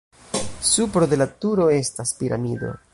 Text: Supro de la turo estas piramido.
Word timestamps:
Supro 0.69 1.05
de 1.13 1.19
la 1.23 1.29
turo 1.45 1.69
estas 1.77 2.15
piramido. 2.23 2.77